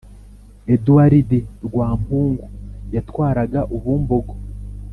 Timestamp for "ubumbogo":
3.75-4.35